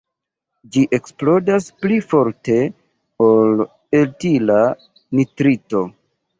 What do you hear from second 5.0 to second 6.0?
nitrito.